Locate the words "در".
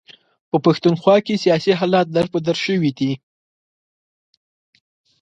2.15-2.25